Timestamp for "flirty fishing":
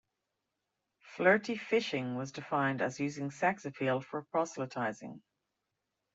1.15-2.15